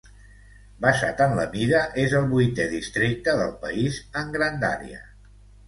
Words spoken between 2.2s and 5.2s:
el vuitè districte del país en grandària.